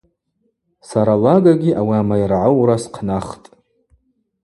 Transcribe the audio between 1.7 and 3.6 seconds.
ауи амайрагӏаура схънахтӏ.